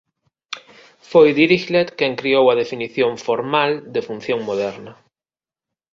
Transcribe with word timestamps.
Foi 1.09 1.29
Dirichlet 1.41 1.89
quen 1.97 2.13
criou 2.19 2.45
a 2.49 2.57
definición 2.61 3.11
"formal" 3.27 3.71
de 3.93 4.01
función 4.07 4.39
moderna. 4.49 4.91